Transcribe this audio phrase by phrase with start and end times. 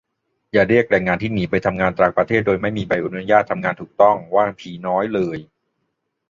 [0.53, 5.37] อย่าเรียกแรงงานที่หนีไปทำงานต่างประเทศโดยไม่มีใบอนุญาตทำงานถูกต้องว่า "ผีน้อย" เลย